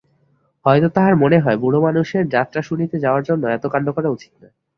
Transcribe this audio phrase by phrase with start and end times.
[0.65, 4.53] হয়তো তাহার মনে হয় বুড়োমানুষের যাত্রা শুনিতে যাওয়ার জন্য এত কান্ড করা উচিত নয়।